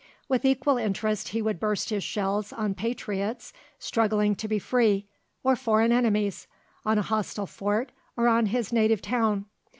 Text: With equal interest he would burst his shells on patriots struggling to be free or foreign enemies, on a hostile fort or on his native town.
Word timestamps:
With 0.27 0.45
equal 0.45 0.77
interest 0.79 1.27
he 1.27 1.43
would 1.43 1.59
burst 1.59 1.91
his 1.91 2.03
shells 2.03 2.51
on 2.51 2.73
patriots 2.73 3.53
struggling 3.77 4.33
to 4.37 4.47
be 4.47 4.57
free 4.57 5.05
or 5.43 5.55
foreign 5.55 5.91
enemies, 5.91 6.47
on 6.83 6.97
a 6.97 7.03
hostile 7.03 7.45
fort 7.45 7.91
or 8.17 8.27
on 8.27 8.47
his 8.47 8.73
native 8.73 9.03
town. 9.03 9.45